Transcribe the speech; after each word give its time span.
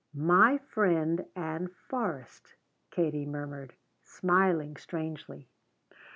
"My 0.15 0.57
friend 0.57 1.27
Ann 1.35 1.67
Forrest!" 1.67 2.55
Katie 2.89 3.27
murmured, 3.27 3.75
smiling 4.01 4.75
strangely. 4.75 5.47